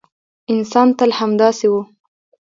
انسان 0.53 0.87
تل 0.97 1.11
همداسې 1.19 1.67
و. 1.71 1.73